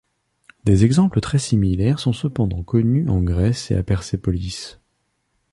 [0.65, 4.79] Des exemples très similaires sont cependant connues en Grèce et à Persépolis.